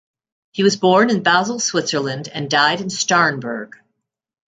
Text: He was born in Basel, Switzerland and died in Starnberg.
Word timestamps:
He 0.51 0.63
was 0.63 0.77
born 0.77 1.11
in 1.11 1.21
Basel, 1.21 1.59
Switzerland 1.59 2.27
and 2.27 2.49
died 2.49 2.81
in 2.81 2.87
Starnberg. 2.87 3.73